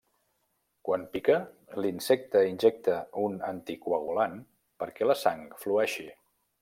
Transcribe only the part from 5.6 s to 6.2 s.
flueixi.